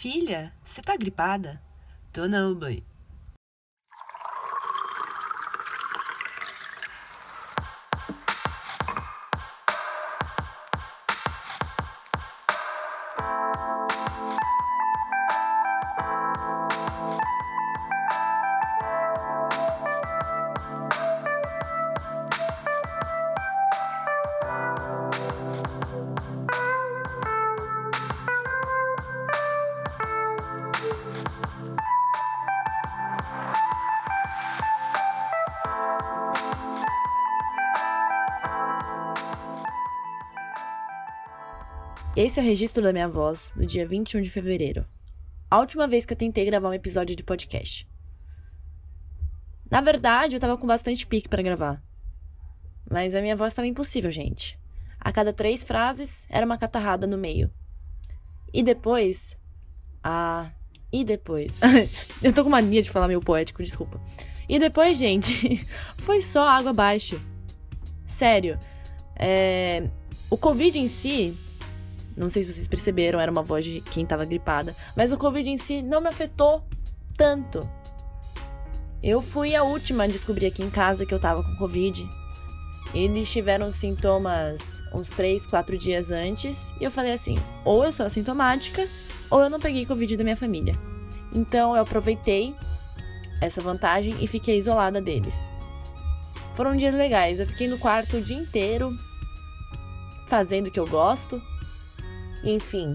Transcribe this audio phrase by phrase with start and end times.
[0.00, 1.60] Filha, você tá gripada?
[2.12, 2.84] Tô não, mãe.
[42.18, 44.84] Esse é o registro da minha voz no dia 21 de fevereiro.
[45.48, 47.88] A última vez que eu tentei gravar um episódio de podcast.
[49.70, 51.80] Na verdade, eu tava com bastante pique para gravar.
[52.90, 54.58] Mas a minha voz estava impossível, gente.
[54.98, 57.52] A cada três frases era uma catarrada no meio.
[58.52, 59.38] E depois.
[60.02, 60.50] Ah.
[60.92, 61.60] E depois.
[62.20, 64.00] eu tô com mania de falar meio poético, desculpa.
[64.48, 65.64] E depois, gente,
[65.98, 67.16] foi só água abaixo.
[68.08, 68.58] Sério.
[69.14, 69.88] É...
[70.28, 71.38] O Covid em si
[72.18, 74.74] não sei se vocês perceberam, era uma voz de quem estava gripada.
[74.96, 76.64] Mas o Covid em si não me afetou
[77.16, 77.68] tanto.
[79.02, 82.08] Eu fui a última a descobrir aqui em casa que eu tava com Covid.
[82.92, 86.72] Eles tiveram sintomas uns 3, 4 dias antes.
[86.80, 88.88] E eu falei assim: ou eu sou assintomática,
[89.30, 90.74] ou eu não peguei Covid da minha família.
[91.32, 92.54] Então eu aproveitei
[93.40, 95.48] essa vantagem e fiquei isolada deles.
[96.56, 97.38] Foram dias legais.
[97.38, 98.96] Eu fiquei no quarto o dia inteiro,
[100.26, 101.40] fazendo o que eu gosto,
[102.44, 102.94] enfim,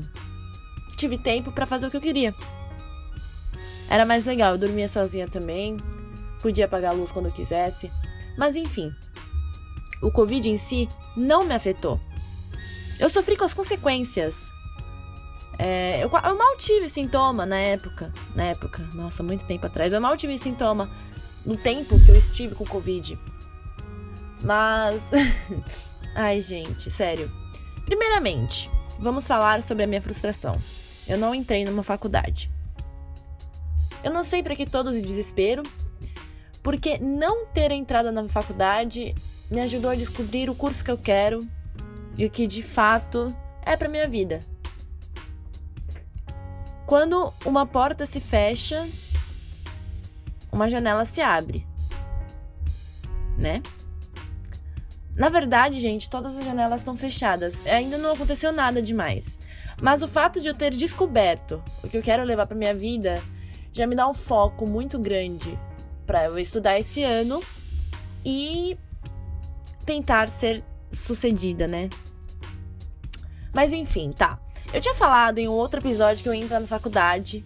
[0.96, 2.34] tive tempo para fazer o que eu queria.
[3.90, 5.78] Era mais legal, eu dormia sozinha também,
[6.42, 7.92] podia apagar a luz quando eu quisesse.
[8.38, 8.94] Mas enfim,
[10.02, 12.00] o Covid em si não me afetou.
[13.00, 14.52] Eu sofri com as consequências.
[15.58, 18.12] É, eu, eu, mal tive sintoma na época.
[18.36, 19.94] Na época, nossa, muito tempo atrás.
[19.94, 20.90] Eu mal tive sintoma
[21.46, 23.18] no tempo que eu estive com Covid.
[24.44, 25.02] Mas.
[26.16, 27.32] Ai, gente, sério.
[27.86, 30.62] Primeiramente, Vamos falar sobre a minha frustração.
[31.08, 32.50] Eu não entrei numa faculdade.
[34.04, 35.64] Eu não sei para que todo o desespero,
[36.62, 39.16] porque não ter entrado na faculdade
[39.50, 41.48] me ajudou a descobrir o curso que eu quero
[42.18, 44.40] e o que de fato é para minha vida.
[46.86, 48.88] Quando uma porta se fecha,
[50.52, 51.66] uma janela se abre,
[53.38, 53.62] né?
[55.16, 57.66] Na verdade, gente, todas as janelas estão fechadas.
[57.68, 59.38] Ainda não aconteceu nada demais.
[59.82, 63.22] Mas o fato de eu ter descoberto o que eu quero levar para minha vida
[63.72, 65.58] já me dá um foco muito grande
[66.06, 67.42] para eu estudar esse ano
[68.26, 68.78] e
[69.86, 71.90] tentar ser sucedida, né?
[73.54, 74.40] Mas enfim, tá.
[74.74, 77.46] Eu tinha falado em um outro episódio que eu ia entrar na faculdade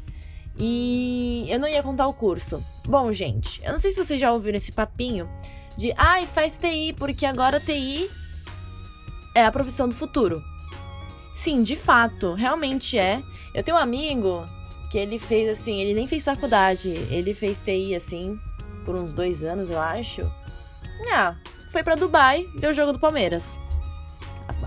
[0.57, 2.63] e eu não ia contar o curso.
[2.85, 5.29] Bom, gente, eu não sei se vocês já ouviram esse papinho
[5.77, 8.09] de ai, faz TI, porque agora TI
[9.35, 10.43] é a profissão do futuro.
[11.35, 13.21] Sim, de fato, realmente é.
[13.53, 14.43] Eu tenho um amigo
[14.89, 18.39] que ele fez assim, ele nem fez faculdade, ele fez TI assim,
[18.83, 20.29] por uns dois anos, eu acho.
[21.13, 21.35] Ah,
[21.71, 23.55] foi para Dubai ver o jogo do Palmeiras.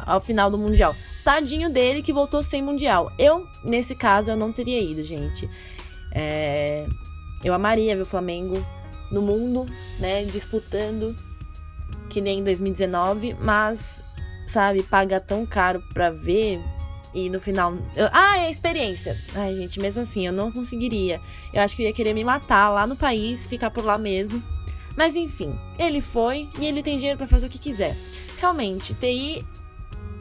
[0.07, 0.95] Ao final do Mundial.
[1.25, 3.11] Tadinho dele que voltou sem Mundial.
[3.19, 5.51] Eu, nesse caso, eu não teria ido, gente.
[6.13, 6.87] É...
[7.43, 8.65] Eu amaria ver o Flamengo
[9.11, 9.67] no mundo,
[9.99, 11.15] né, disputando
[12.09, 14.03] que nem em 2019, mas
[14.47, 16.61] sabe, paga tão caro pra ver
[17.15, 17.75] e no final.
[17.97, 19.17] Eu, ah, é a experiência.
[19.35, 21.21] Ai, gente, mesmo assim, eu não conseguiria.
[21.53, 24.43] Eu acho que eu ia querer me matar lá no país, ficar por lá mesmo.
[24.97, 27.97] Mas enfim, ele foi e ele tem dinheiro para fazer o que quiser.
[28.39, 29.47] Realmente, TI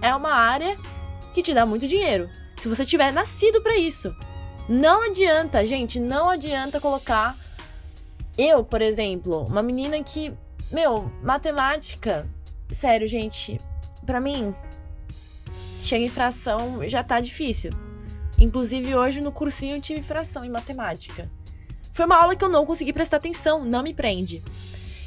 [0.01, 0.77] é uma área
[1.33, 2.29] que te dá muito dinheiro.
[2.57, 4.15] Se você tiver nascido para isso.
[4.67, 7.35] Não adianta, gente, não adianta colocar
[8.41, 10.33] eu, por exemplo, uma menina que,
[10.71, 12.27] meu, matemática,
[12.71, 13.59] sério, gente,
[14.05, 14.53] para mim,
[15.81, 17.71] chega em fração já tá difícil.
[18.37, 21.29] Inclusive hoje no cursinho eu tive fração em matemática.
[21.91, 24.41] Foi uma aula que eu não consegui prestar atenção, não me prende.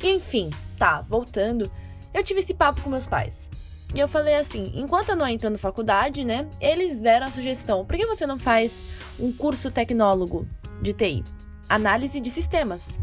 [0.02, 1.70] Enfim, tá, voltando,
[2.12, 3.48] eu tive esse papo com meus pais.
[3.94, 6.48] E eu falei assim: enquanto eu não entro na faculdade, né?
[6.60, 8.82] Eles deram a sugestão: por que você não faz
[9.18, 10.46] um curso tecnólogo
[10.82, 11.24] de TI?
[11.68, 12.98] Análise de sistemas.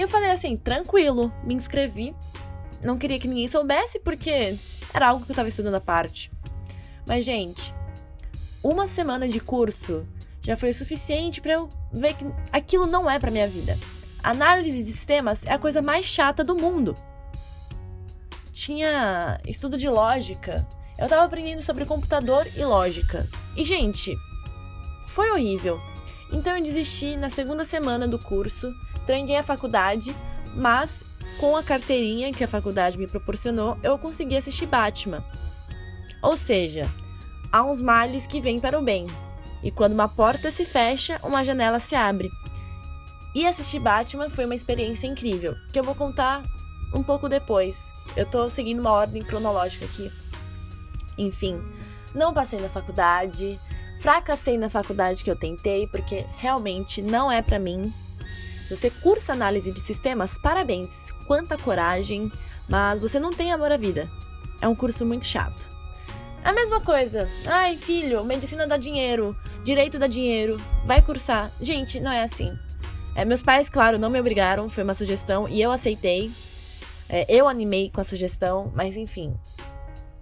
[0.00, 2.16] E eu falei assim, tranquilo, me inscrevi.
[2.82, 4.58] Não queria que ninguém soubesse porque
[4.94, 6.32] era algo que eu tava estudando à parte.
[7.06, 7.74] Mas, gente,
[8.64, 10.08] uma semana de curso
[10.40, 13.78] já foi o suficiente para eu ver que aquilo não é para minha vida.
[14.22, 16.96] Análise de sistemas é a coisa mais chata do mundo.
[18.54, 20.66] Tinha estudo de lógica.
[20.96, 23.28] Eu tava aprendendo sobre computador e lógica.
[23.54, 24.16] E, gente,
[25.08, 25.78] foi horrível.
[26.32, 28.72] Então eu desisti na segunda semana do curso,
[29.10, 30.14] tranquei a faculdade,
[30.54, 31.02] mas
[31.40, 35.24] com a carteirinha que a faculdade me proporcionou, eu consegui assistir Batman.
[36.22, 36.88] Ou seja,
[37.50, 39.08] há uns males que vêm para o bem.
[39.64, 42.30] E quando uma porta se fecha, uma janela se abre.
[43.34, 46.44] E assistir Batman foi uma experiência incrível, que eu vou contar
[46.94, 47.82] um pouco depois.
[48.16, 50.10] Eu tô seguindo uma ordem cronológica aqui.
[51.18, 51.60] Enfim,
[52.14, 53.58] não passei na faculdade,
[54.00, 57.92] fracassei na faculdade que eu tentei, porque realmente não é para mim.
[58.70, 62.30] Você cursa análise de sistemas, parabéns, quanta coragem,
[62.68, 64.08] mas você não tem amor à vida.
[64.62, 65.66] É um curso muito chato.
[66.44, 67.28] A mesma coisa.
[67.46, 71.50] Ai, filho, medicina dá dinheiro, direito dá dinheiro, vai cursar.
[71.60, 72.56] Gente, não é assim.
[73.14, 76.30] É, meus pais, claro, não me obrigaram, foi uma sugestão e eu aceitei.
[77.08, 79.34] É, eu animei com a sugestão, mas enfim.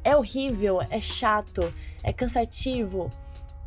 [0.02, 1.72] É horrível, é chato,
[2.02, 3.10] é cansativo.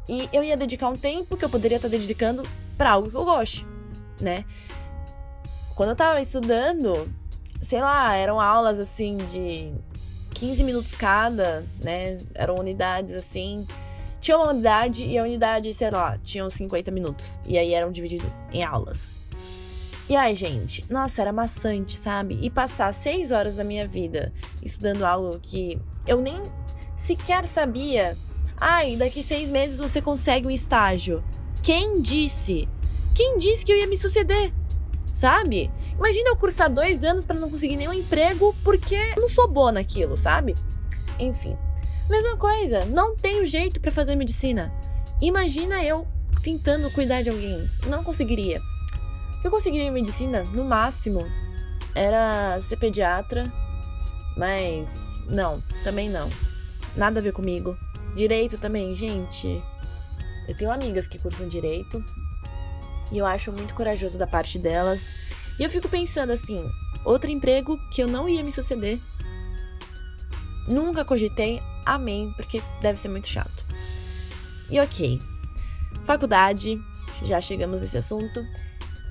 [0.10, 2.44] E eu ia dedicar um tempo que eu poderia estar dedicando
[2.78, 3.66] para algo que eu goste,
[4.20, 4.46] né?
[5.76, 7.12] Quando eu tava estudando,
[7.62, 9.74] sei lá, eram aulas assim de
[10.34, 12.18] 15 minutos cada, né?
[12.34, 13.66] Eram unidades assim.
[14.20, 17.40] Tinha uma unidade e a unidade, sei lá, tinham 50 minutos.
[17.48, 19.18] E aí eram divididos em aulas.
[20.10, 22.38] E ai, gente, nossa, era maçante, sabe?
[22.42, 26.42] E passar seis horas da minha vida estudando algo que eu nem
[26.98, 28.18] sequer sabia.
[28.60, 31.24] Ai, daqui seis meses você consegue um estágio.
[31.64, 32.68] Quem disse?
[33.14, 34.54] Quem disse que eu ia me suceder?
[35.14, 35.70] Sabe?
[35.98, 39.72] Imagina eu cursar dois anos para não conseguir nenhum emprego porque eu não sou boa
[39.72, 40.56] naquilo, sabe?
[41.20, 41.58] Enfim.
[42.10, 44.74] Mesma coisa, não tenho jeito para fazer medicina.
[45.22, 46.08] Imagina eu
[46.42, 47.68] tentando cuidar de alguém.
[47.88, 48.60] Não conseguiria.
[49.38, 51.26] O que eu conseguiria em medicina, no máximo,
[51.94, 53.52] era ser pediatra,
[54.38, 56.30] mas não, também não.
[56.96, 57.78] Nada a ver comigo.
[58.16, 59.62] Direito também, gente.
[60.48, 62.04] Eu tenho amigas que cursam direito
[63.12, 65.14] e eu acho muito corajoso da parte delas.
[65.60, 66.72] E eu fico pensando assim,
[67.04, 69.00] outro emprego que eu não ia me suceder.
[70.68, 73.64] Nunca cogitei amém, porque deve ser muito chato.
[74.70, 75.20] E ok.
[76.06, 76.82] Faculdade,
[77.24, 78.46] já chegamos nesse assunto.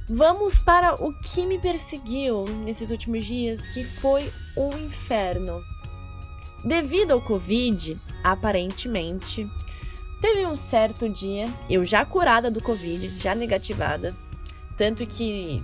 [0.08, 5.62] Vamos para o que me perseguiu nesses últimos dias, que foi o inferno.
[6.64, 9.48] Devido ao Covid, aparentemente,
[10.20, 14.14] teve um certo dia, eu já curada do Covid, já negativada,
[14.76, 15.62] tanto que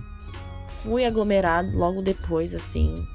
[0.81, 3.07] fui aglomerado logo depois, assim,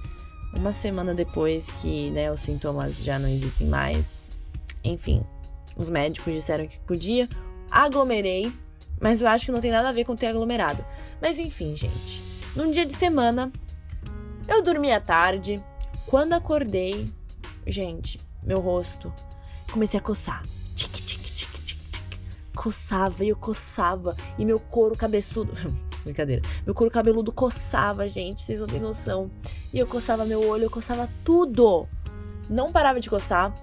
[0.54, 4.26] uma semana depois que né, os sintomas já não existem mais.
[4.84, 5.24] Enfim,
[5.76, 7.28] os médicos disseram que podia.
[7.70, 8.52] Aglomerei,
[9.00, 10.84] mas eu acho que não tem nada a ver com ter aglomerado.
[11.20, 12.22] Mas enfim, gente.
[12.54, 13.50] Num dia de semana,
[14.46, 15.62] eu dormi à tarde.
[16.06, 17.08] Quando acordei,
[17.66, 19.12] gente, meu rosto
[19.70, 20.42] comecei a coçar.
[22.54, 24.16] Coçava e eu coçava.
[24.38, 25.52] E meu couro cabeçudo.
[26.04, 26.42] Brincadeira.
[26.64, 28.42] Meu couro cabeludo coçava, gente.
[28.42, 29.30] Vocês não têm noção.
[29.72, 31.86] E eu coçava meu olho, eu coçava tudo.
[32.50, 33.54] Não parava de coçar.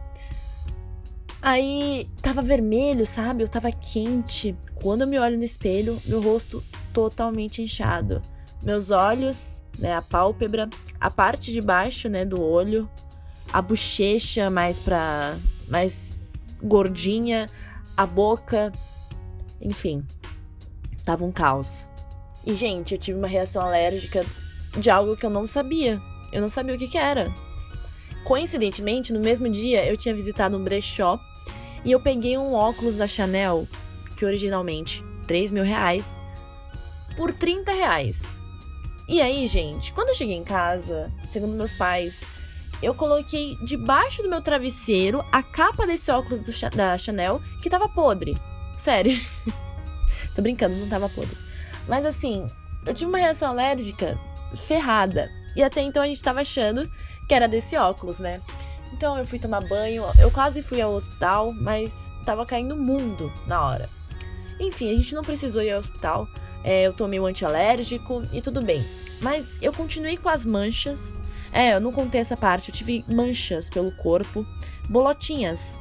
[1.42, 3.44] Aí tava vermelho, sabe?
[3.44, 4.56] Eu tava quente.
[4.76, 6.64] Quando eu me olho no espelho, meu rosto
[6.94, 8.22] totalmente inchado.
[8.64, 10.70] Meus olhos, né, a pálpebra,
[11.00, 12.90] a parte de baixo, né, do olho,
[13.54, 15.38] a bochecha mais pra
[15.68, 16.20] mais
[16.62, 17.46] gordinha,
[18.00, 18.72] a boca,
[19.62, 20.06] enfim,
[21.04, 21.86] tava um caos.
[22.46, 24.26] E, gente, eu tive uma reação alérgica
[24.80, 26.02] de algo que eu não sabia.
[26.32, 27.30] Eu não sabia o que, que era.
[28.24, 31.20] Coincidentemente, no mesmo dia, eu tinha visitado um brechó
[31.84, 33.68] e eu peguei um óculos da Chanel,
[34.16, 36.22] que originalmente 3 mil reais,
[37.18, 38.34] por 30 reais.
[39.10, 42.24] E aí, gente, quando eu cheguei em casa, segundo meus pais,
[42.82, 47.90] eu coloquei debaixo do meu travesseiro a capa desse óculos do, da Chanel que tava
[47.90, 48.38] podre.
[48.78, 49.20] Sério.
[50.36, 51.38] Tô brincando, não tava podre.
[51.88, 52.48] Mas assim,
[52.86, 54.18] eu tive uma reação alérgica
[54.56, 55.30] ferrada.
[55.56, 56.90] E até então a gente tava achando
[57.28, 58.42] que era desse óculos, né?
[58.94, 63.64] Então eu fui tomar banho, eu quase fui ao hospital, mas tava caindo mundo na
[63.64, 63.90] hora.
[64.60, 66.28] Enfim, a gente não precisou ir ao hospital.
[66.64, 68.86] É, eu tomei um antialérgico e tudo bem.
[69.22, 71.20] Mas eu continuei com as manchas.
[71.52, 72.70] É, eu não contei essa parte.
[72.70, 74.46] Eu tive manchas pelo corpo,
[74.90, 75.78] bolotinhas.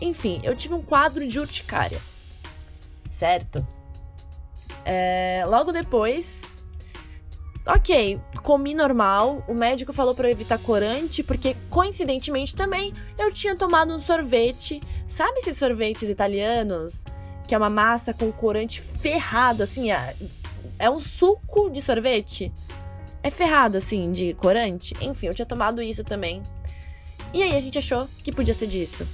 [0.00, 2.00] Enfim, eu tive um quadro de urticária.
[3.10, 3.66] Certo?
[4.84, 6.42] É, logo depois,
[7.66, 9.44] ok, comi normal.
[9.46, 14.80] O médico falou para eu evitar corante, porque coincidentemente também eu tinha tomado um sorvete.
[15.06, 17.04] Sabe esses sorvetes italianos?
[17.46, 20.16] Que é uma massa com corante ferrado, assim, é,
[20.78, 22.52] é um suco de sorvete.
[23.22, 24.94] É ferrado, assim, de corante.
[25.00, 26.42] Enfim, eu tinha tomado isso também.
[27.32, 29.06] E aí a gente achou que podia ser disso.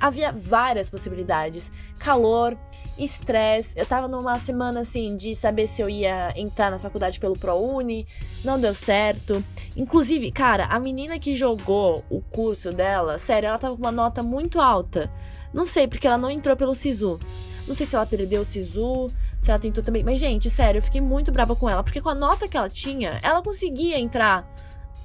[0.00, 1.70] havia várias possibilidades.
[1.98, 2.56] Calor,
[2.98, 3.78] estresse.
[3.78, 8.06] Eu tava numa semana assim de saber se eu ia entrar na faculdade pelo ProUni,
[8.42, 9.44] não deu certo.
[9.76, 14.22] Inclusive, cara, a menina que jogou o curso dela, sério, ela tava com uma nota
[14.22, 15.10] muito alta.
[15.52, 17.20] Não sei, porque ela não entrou pelo SISU.
[17.68, 19.08] Não sei se ela perdeu o SISU,
[19.40, 20.04] se ela tentou também.
[20.04, 22.68] Mas, gente, sério, eu fiquei muito brava com ela, porque com a nota que ela
[22.68, 24.46] tinha, ela conseguia entrar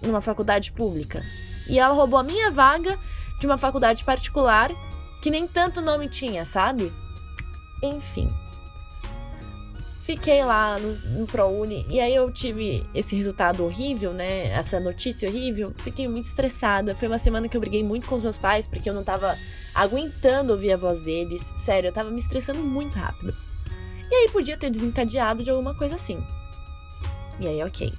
[0.02, 1.24] numa faculdade pública.
[1.68, 3.00] E ela roubou a minha vaga
[3.40, 4.72] de uma faculdade particular
[5.22, 6.92] que nem tanto nome tinha, sabe?
[7.82, 8.30] Enfim.
[10.04, 14.50] Fiquei lá no, no ProUni e aí eu tive esse resultado horrível, né?
[14.52, 15.74] Essa notícia horrível.
[15.78, 16.96] Fiquei muito estressada.
[16.96, 19.36] Foi uma semana que eu briguei muito com os meus pais porque eu não tava
[19.74, 21.52] aguentando ouvir a voz deles.
[21.58, 23.34] Sério, eu tava me estressando muito rápido.
[24.10, 26.24] E aí podia ter desencadeado de alguma coisa assim.
[27.40, 27.94] E aí, ok.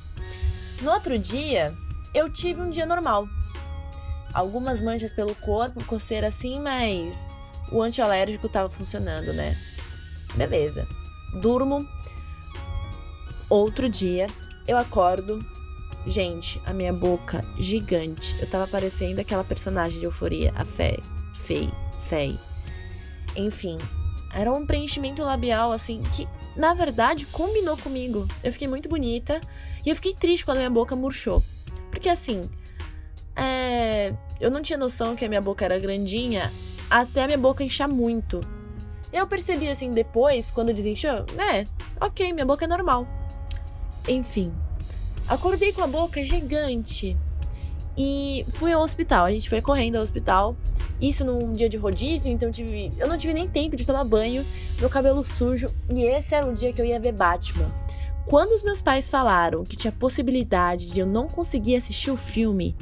[0.81, 1.77] No outro dia,
[2.15, 3.29] eu tive um dia normal
[4.37, 7.19] algumas manchas pelo corpo, coceira assim, mas
[7.73, 9.57] o antialérgico tava funcionando, né?
[10.35, 10.87] Beleza.
[11.41, 11.89] Durmo.
[13.49, 14.27] Outro dia,
[14.69, 15.43] eu acordo.
[16.07, 18.37] Gente, a minha boca gigante.
[18.39, 20.99] Eu tava parecendo aquela personagem de euforia, a Fé.
[21.35, 21.71] Fei.
[22.07, 22.39] Fei.
[23.35, 23.79] Enfim,
[24.37, 28.29] era um preenchimento labial, assim, que na verdade combinou comigo.
[28.45, 29.41] Eu fiquei muito bonita
[29.85, 31.43] e eu fiquei triste quando a minha boca murchou.
[31.91, 32.43] Porque assim,
[33.35, 36.53] é, eu não tinha noção que a minha boca era grandinha
[36.91, 38.43] até a minha boca inchar muito.
[39.11, 41.65] Eu percebi assim depois, quando desinchou, é,
[41.99, 43.09] ok, minha boca é normal.
[44.07, 44.53] Enfim,
[45.27, 47.17] acordei com a boca gigante
[47.97, 49.25] e fui ao hospital.
[49.25, 50.55] A gente foi correndo ao hospital.
[51.01, 54.05] Isso num dia de rodízio, então eu, tive, eu não tive nem tempo de tomar
[54.05, 54.45] banho,
[54.79, 55.69] meu cabelo sujo.
[55.91, 57.71] E esse era o dia que eu ia ver Batman.
[58.27, 62.75] Quando os meus pais falaram que tinha possibilidade de eu não conseguir assistir o filme,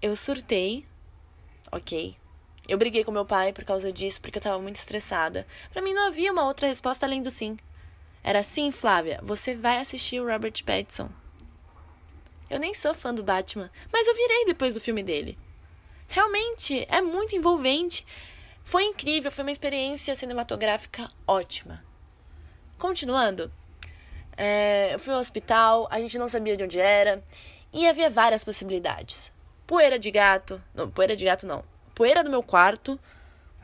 [0.00, 0.84] eu surtei,
[1.72, 2.14] ok.
[2.68, 5.46] Eu briguei com meu pai por causa disso, porque eu tava muito estressada.
[5.72, 7.56] Para mim não havia uma outra resposta além do sim.
[8.22, 11.08] Era sim, Flávia, você vai assistir o Robert Pattinson.
[12.48, 15.38] Eu nem sou fã do Batman, mas eu virei depois do filme dele.
[16.10, 18.04] Realmente, é muito envolvente.
[18.62, 21.82] Foi incrível, foi uma experiência cinematográfica ótima.
[22.76, 23.50] Continuando,
[24.36, 27.24] é, eu fui ao hospital, a gente não sabia de onde era,
[27.72, 29.32] e havia várias possibilidades
[29.70, 30.60] poeira de gato.
[30.74, 31.62] Não, poeira de gato não.
[31.94, 32.98] Poeira do meu quarto,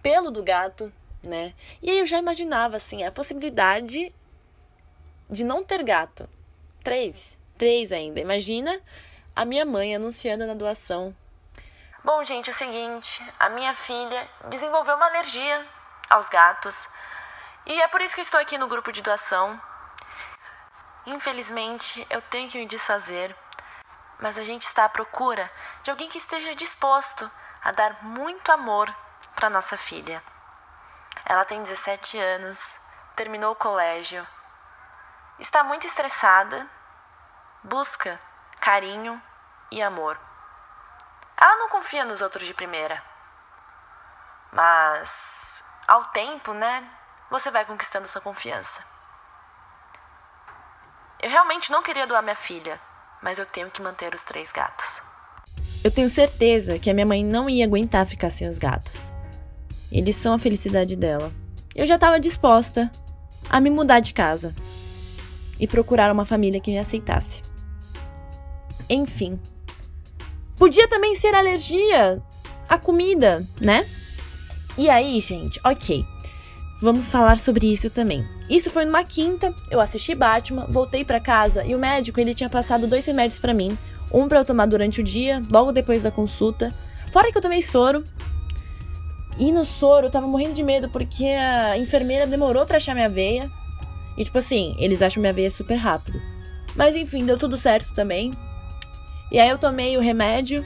[0.00, 1.52] pelo do gato, né?
[1.82, 4.14] E aí eu já imaginava, assim, a possibilidade
[5.28, 6.28] de não ter gato.
[6.84, 7.36] Três.
[7.58, 8.20] Três ainda.
[8.20, 8.80] Imagina
[9.34, 11.12] a minha mãe anunciando na doação.
[12.06, 15.66] Bom, gente, é o seguinte: a minha filha desenvolveu uma alergia
[16.08, 16.88] aos gatos.
[17.66, 19.60] E é por isso que estou aqui no grupo de doação.
[21.04, 23.36] Infelizmente, eu tenho que me desfazer
[24.18, 25.50] mas a gente está à procura
[25.82, 27.30] de alguém que esteja disposto
[27.62, 28.94] a dar muito amor
[29.34, 30.22] para nossa filha.
[31.25, 32.80] Ela tem 17 anos,
[33.14, 34.26] terminou o colégio,
[35.38, 36.66] está muito estressada,
[37.62, 38.18] busca
[38.60, 39.20] carinho
[39.70, 40.18] e amor.
[41.40, 43.02] Ela não confia nos outros de primeira,
[44.52, 46.88] mas ao tempo, né,
[47.30, 48.84] você vai conquistando sua confiança.
[51.20, 52.80] Eu realmente não queria doar minha filha
[53.22, 55.02] mas eu tenho que manter os três gatos.
[55.82, 59.12] Eu tenho certeza que a minha mãe não ia aguentar ficar sem os gatos.
[59.90, 61.32] Eles são a felicidade dela.
[61.74, 62.90] Eu já estava disposta
[63.48, 64.54] a me mudar de casa
[65.58, 67.42] e procurar uma família que me aceitasse.
[68.88, 69.40] Enfim,
[70.56, 72.22] podia também ser alergia
[72.68, 73.86] à comida, né?
[74.76, 76.04] E aí, gente, ok.
[76.80, 78.25] Vamos falar sobre isso também.
[78.50, 82.50] Isso foi numa quinta, eu assisti Batman, voltei para casa e o médico ele tinha
[82.50, 83.76] passado dois remédios para mim,
[84.12, 86.72] um para eu tomar durante o dia, logo depois da consulta.
[87.10, 88.04] Fora que eu tomei soro.
[89.38, 93.08] E no soro eu tava morrendo de medo porque a enfermeira demorou para achar minha
[93.08, 93.50] veia.
[94.16, 96.20] E tipo assim, eles acham minha veia super rápido.
[96.75, 98.32] Mas enfim, deu tudo certo também.
[99.30, 100.64] E aí eu tomei o remédio.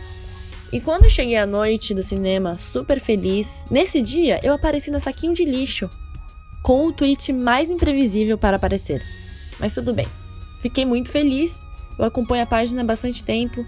[0.72, 5.00] E quando eu cheguei à noite do cinema, super feliz, nesse dia eu apareci no
[5.00, 5.88] saquinho de lixo
[6.62, 9.02] com o tweet mais imprevisível para aparecer.
[9.58, 10.06] Mas tudo bem.
[10.60, 11.66] Fiquei muito feliz.
[11.98, 13.64] Eu acompanho a página há bastante tempo.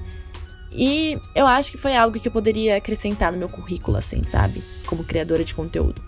[0.75, 4.63] E eu acho que foi algo que eu poderia acrescentar no meu currículo, assim, sabe?
[4.87, 6.01] Como criadora de conteúdo.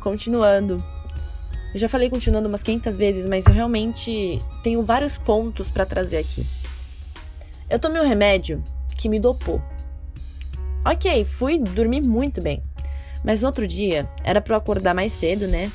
[0.00, 0.82] Continuando.
[1.74, 6.18] Eu já falei continuando umas 500 vezes, mas eu realmente tenho vários pontos para trazer
[6.18, 6.46] aqui.
[7.72, 8.62] Eu tomei um remédio
[8.98, 9.58] que me dopou.
[10.84, 12.62] Ok, fui dormir muito bem.
[13.24, 15.72] Mas no outro dia, era para eu acordar mais cedo, né?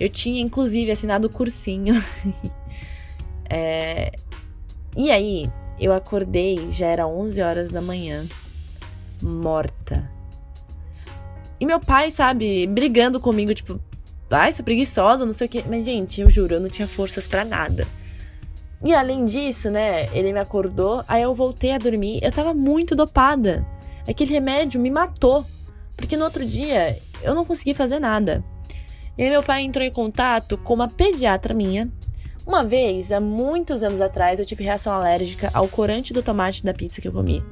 [0.00, 1.94] Eu tinha inclusive assinado o cursinho.
[3.48, 4.10] é...
[4.96, 8.26] E aí, eu acordei, já era 11 horas da manhã,
[9.22, 10.10] morta.
[11.60, 13.80] E meu pai, sabe, brigando comigo, tipo,
[14.28, 15.62] ai, sou preguiçosa, não sei o quê.
[15.68, 17.86] Mas, gente, eu juro, eu não tinha forças para nada.
[18.84, 22.94] E além disso, né, ele me acordou, aí eu voltei a dormir, eu tava muito
[22.94, 23.66] dopada.
[24.08, 25.44] Aquele remédio me matou,
[25.96, 28.42] porque no outro dia eu não consegui fazer nada.
[29.16, 31.90] E aí meu pai entrou em contato com uma pediatra minha.
[32.46, 36.72] Uma vez, há muitos anos atrás, eu tive reação alérgica ao corante do tomate da
[36.72, 37.42] pizza que eu comi.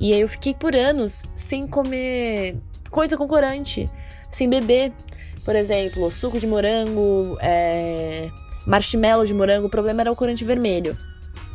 [0.00, 2.56] E aí eu fiquei por anos sem comer
[2.90, 3.88] coisa com corante,
[4.32, 4.92] sem beber.
[5.44, 8.28] Por exemplo, suco de morango, é...
[8.66, 9.66] marshmallow de morango.
[9.66, 10.96] O problema era o corante vermelho.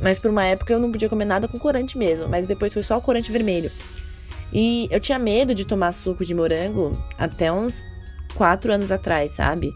[0.02, 2.28] Mas por uma época eu não podia comer nada com corante mesmo.
[2.28, 3.72] Mas depois foi só o corante vermelho.
[4.54, 7.84] E eu tinha medo de tomar suco de morango até uns
[8.36, 9.74] quatro anos atrás, sabe?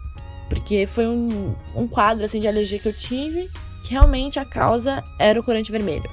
[0.48, 3.50] Porque foi um, um quadro assim de alergia que eu tive
[3.84, 6.10] que realmente a causa era o corante vermelho.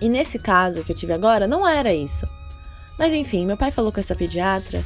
[0.00, 2.26] E nesse caso que eu tive agora, não era isso.
[2.98, 4.84] Mas enfim, meu pai falou com essa pediatra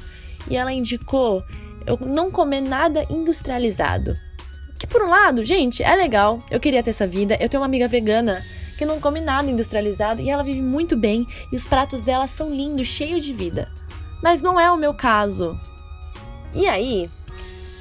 [0.49, 1.45] e ela indicou
[1.87, 4.17] eu não comer nada industrializado.
[4.85, 7.39] Que por um lado, gente, é legal, eu queria ter essa vida.
[7.41, 8.45] Eu tenho uma amiga vegana
[8.77, 12.51] que não come nada industrializado e ela vive muito bem e os pratos dela são
[12.51, 13.67] lindos, cheios de vida.
[14.23, 15.59] Mas não é o meu caso.
[16.53, 17.09] E aí,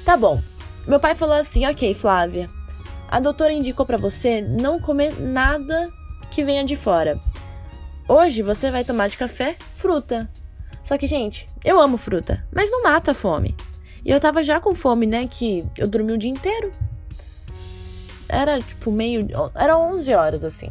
[0.02, 0.42] tá bom.
[0.86, 2.48] Meu pai falou assim: "OK, Flávia.
[3.06, 5.92] A doutora indicou para você não comer nada
[6.30, 7.20] que venha de fora.
[8.08, 10.26] Hoje você vai tomar de café fruta.
[10.86, 13.54] Só que, gente, eu amo fruta, mas não mata a fome.
[14.02, 15.26] E eu tava já com fome, né?
[15.26, 16.70] Que eu dormi o dia inteiro.
[18.34, 19.26] Era tipo meio.
[19.54, 20.68] Era 11 horas assim.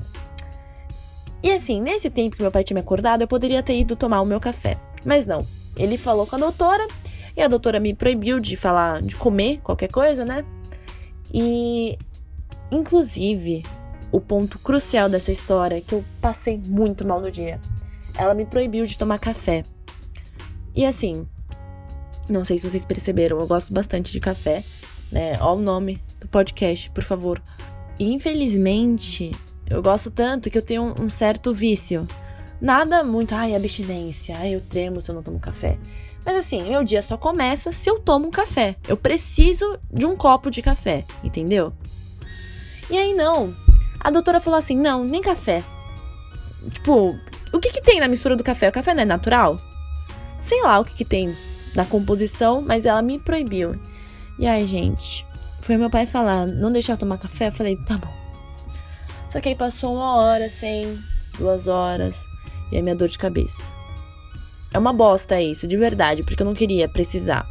[1.42, 4.22] E assim, nesse tempo que meu pai tinha me acordado, eu poderia ter ido tomar
[4.22, 4.78] o meu café.
[5.06, 5.46] Mas não.
[5.76, 6.88] Ele falou com a doutora
[7.36, 10.46] e a doutora me proibiu de falar, de comer qualquer coisa, né?
[11.34, 11.98] E.
[12.72, 13.64] Inclusive,
[14.12, 17.60] o ponto crucial dessa história é que eu passei muito mal no dia.
[18.18, 19.64] Ela me proibiu de tomar café.
[20.76, 21.28] E assim,
[22.28, 24.64] não sei se vocês perceberam, eu gosto bastante de café,
[25.12, 25.34] né?
[25.40, 27.42] Olha o nome do podcast, por favor.
[28.00, 29.32] Infelizmente,
[29.70, 32.08] eu gosto tanto que eu tenho um certo vício.
[32.60, 35.78] Nada muito, ai, abstinência, ai, eu tremo se eu não tomo café.
[36.26, 38.76] Mas assim, meu dia só começa se eu tomo um café.
[38.88, 41.74] Eu preciso de um copo de café, entendeu?
[42.90, 43.54] E aí não,
[44.00, 45.64] a doutora falou assim: não, nem café.
[46.72, 47.18] Tipo,
[47.52, 48.70] o que que tem na mistura do café?
[48.70, 49.58] O café não é natural?
[50.42, 51.36] Sei lá o que que tem
[51.76, 53.76] na composição, mas ela me proibiu.
[54.40, 55.26] E aí, gente,
[55.64, 57.48] foi meu pai falar: não deixar eu tomar café?
[57.48, 58.14] Eu falei: tá bom.
[59.30, 60.98] Só que aí passou uma hora sem,
[61.40, 62.16] duas horas,
[62.72, 63.72] e a minha dor de cabeça.
[64.74, 67.48] É uma bosta isso, de verdade, porque eu não queria precisar.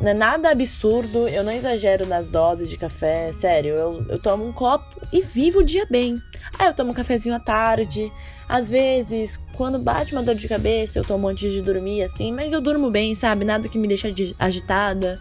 [0.00, 3.74] Não é nada absurdo, eu não exagero nas doses de café, sério.
[3.74, 6.20] Eu, eu tomo um copo e vivo o dia bem.
[6.58, 8.10] Aí eu tomo um cafezinho à tarde.
[8.48, 12.52] Às vezes, quando bate uma dor de cabeça, eu tomo antes de dormir, assim, mas
[12.52, 13.44] eu durmo bem, sabe?
[13.44, 15.20] Nada que me deixa agitada.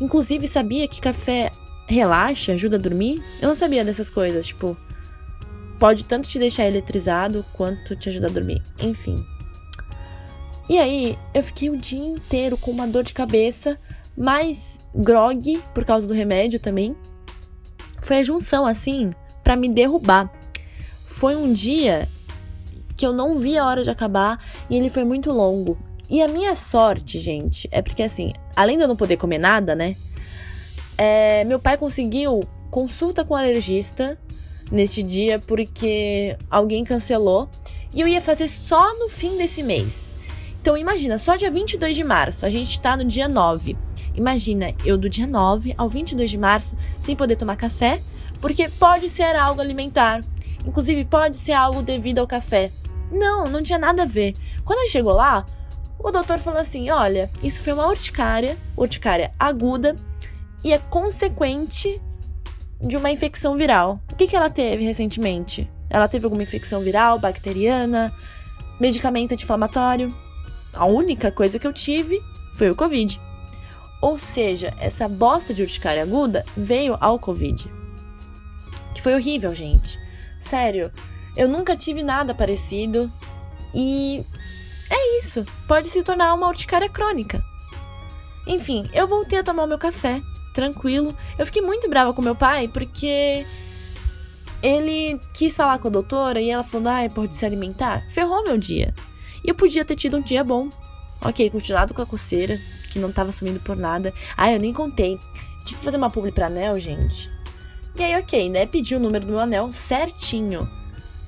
[0.00, 1.50] Inclusive, sabia que café
[1.86, 3.22] relaxa, ajuda a dormir?
[3.40, 4.76] Eu não sabia dessas coisas, tipo.
[5.78, 8.62] Pode tanto te deixar eletrizado quanto te ajudar a dormir.
[8.80, 9.24] Enfim.
[10.68, 13.78] E aí, eu fiquei o dia inteiro com uma dor de cabeça
[14.16, 16.96] mais grog por causa do remédio também.
[18.02, 20.30] Foi a junção assim para me derrubar.
[21.04, 22.08] Foi um dia
[22.96, 25.78] que eu não vi a hora de acabar e ele foi muito longo.
[26.10, 29.72] E a minha sorte, gente, é porque assim, além de eu não poder comer nada,
[29.72, 29.94] né?
[30.96, 32.40] É, meu pai conseguiu
[32.72, 34.18] consulta com o alergista
[34.68, 37.48] neste dia porque alguém cancelou
[37.94, 40.12] e eu ia fazer só no fim desse mês.
[40.60, 43.76] Então imagina, só dia 22 de março, a gente tá no dia 9.
[44.16, 48.02] Imagina, eu do dia 9 ao 22 de março sem poder tomar café,
[48.40, 50.24] porque pode ser algo alimentar.
[50.66, 52.72] Inclusive, pode ser algo devido ao café.
[53.12, 54.34] Não, não tinha nada a ver.
[54.64, 55.46] Quando ele chegou lá,
[55.98, 59.96] o doutor falou assim: olha, isso foi uma urticária, urticária aguda,
[60.62, 62.00] e é consequente
[62.80, 64.00] de uma infecção viral.
[64.12, 65.68] O que, que ela teve recentemente?
[65.90, 68.14] Ela teve alguma infecção viral, bacteriana,
[68.78, 70.14] medicamento anti-inflamatório?
[70.72, 72.20] A única coisa que eu tive
[72.54, 73.20] foi o Covid.
[74.00, 77.68] Ou seja, essa bosta de urticária aguda veio ao Covid.
[78.94, 79.98] Que foi horrível, gente.
[80.40, 80.92] Sério,
[81.36, 83.10] eu nunca tive nada parecido
[83.74, 84.24] e
[84.90, 85.44] é isso.
[85.66, 87.44] Pode se tornar uma urticária crônica.
[88.46, 90.22] Enfim, eu voltei a tomar o meu café,
[90.54, 91.14] tranquilo.
[91.38, 93.44] Eu fiquei muito brava com meu pai porque
[94.62, 98.02] ele quis falar com a doutora e ela falou: ah, pode se alimentar.
[98.10, 98.94] Ferrou meu dia.
[99.44, 100.68] E eu podia ter tido um dia bom.
[101.20, 102.58] Ok, continuado com a coceira,
[102.90, 104.14] que não tava sumindo por nada.
[104.36, 105.18] Ah, eu nem contei.
[105.64, 107.30] Tive que fazer uma publi pra anel, gente.
[107.96, 108.64] E aí, ok, né?
[108.66, 110.68] Pedi o número do meu anel certinho.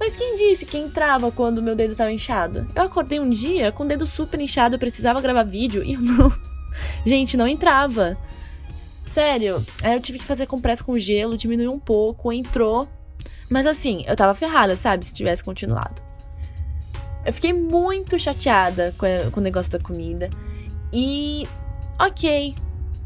[0.01, 2.67] Mas quem disse que entrava quando meu dedo estava inchado?
[2.75, 6.01] Eu acordei um dia com o dedo super inchado, eu precisava gravar vídeo e eu
[6.01, 6.33] não.
[7.05, 8.17] Gente, não entrava.
[9.07, 12.89] Sério, aí eu tive que fazer compressa com gelo, diminuiu um pouco, entrou.
[13.51, 15.05] Mas assim, eu tava ferrada, sabe?
[15.05, 16.01] Se tivesse continuado.
[17.27, 20.31] Eu fiquei muito chateada com, com o negócio da comida.
[20.91, 21.47] E,
[21.99, 22.55] ok,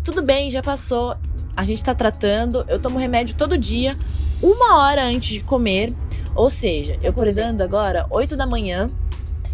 [0.04, 1.16] tudo bem, já passou.
[1.56, 2.64] A gente tá tratando.
[2.68, 3.96] Eu tomo remédio todo dia,
[4.40, 5.92] uma hora antes de comer.
[6.34, 8.88] Ou seja, eu acordando agora, 8 da manhã.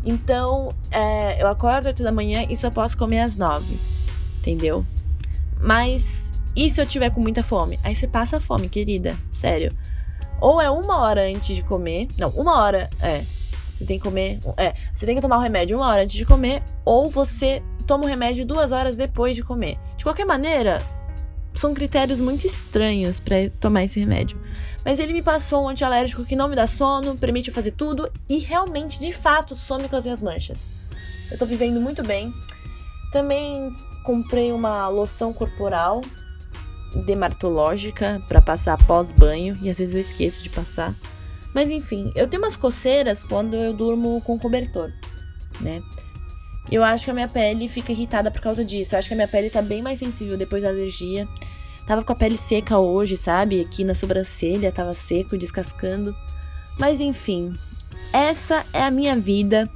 [0.04, 3.78] Então, é, eu acordo 8 da manhã e só posso comer às 9.
[4.38, 4.84] Entendeu?
[5.60, 7.78] Mas, e se eu tiver com muita fome?
[7.84, 9.14] Aí você passa fome, querida.
[9.30, 9.76] Sério.
[10.40, 12.08] Ou é uma hora antes de comer.
[12.16, 12.88] Não, uma hora.
[13.00, 13.24] É.
[13.74, 14.38] Você tem que comer.
[14.56, 14.74] É.
[14.94, 16.62] Você tem que tomar o remédio uma hora antes de comer.
[16.84, 19.78] Ou você toma o remédio duas horas depois de comer.
[19.98, 20.82] De qualquer maneira,
[21.52, 24.40] são critérios muito estranhos para tomar esse remédio.
[24.84, 28.38] Mas ele me passou um antialérgico que não me dá sono, permite fazer tudo e
[28.38, 30.66] realmente, de fato, some com as minhas manchas.
[31.30, 32.32] Eu tô vivendo muito bem.
[33.12, 36.00] Também comprei uma loção corporal
[37.04, 40.94] dermatológica para passar pós banho e às vezes eu esqueço de passar.
[41.54, 44.92] Mas enfim, eu tenho umas coceiras quando eu durmo com cobertor,
[45.60, 45.82] né?
[46.70, 48.94] Eu acho que a minha pele fica irritada por causa disso.
[48.94, 51.26] Eu acho que a minha pele tá bem mais sensível depois da alergia.
[51.86, 53.60] Tava com a pele seca hoje, sabe?
[53.60, 56.14] Aqui na sobrancelha tava seco, descascando.
[56.78, 57.52] Mas enfim,
[58.12, 59.68] essa é a minha vida.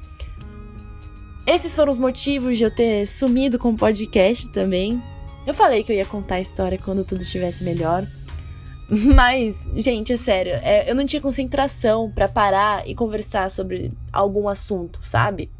[1.46, 5.02] Esses foram os motivos de eu ter sumido com o podcast também.
[5.46, 8.06] Eu falei que eu ia contar a história quando tudo estivesse melhor.
[8.88, 14.48] Mas, gente, é sério, é, eu não tinha concentração para parar e conversar sobre algum
[14.48, 15.50] assunto, sabe?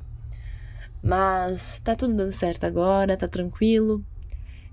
[1.02, 4.02] Mas tá tudo dando certo agora, tá tranquilo.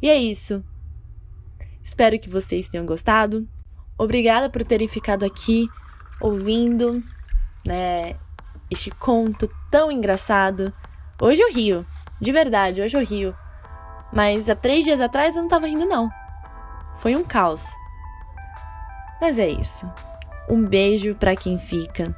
[0.01, 0.63] E é isso.
[1.83, 3.47] Espero que vocês tenham gostado.
[3.97, 5.67] Obrigada por terem ficado aqui
[6.19, 7.03] ouvindo,
[7.65, 8.15] né,
[8.69, 10.73] este conto tão engraçado.
[11.19, 11.85] Hoje eu rio,
[12.19, 13.35] de verdade, hoje eu rio.
[14.13, 16.09] Mas há três dias atrás eu não tava rindo, não.
[16.97, 17.63] Foi um caos.
[19.19, 19.91] Mas é isso.
[20.49, 22.15] Um beijo para quem fica.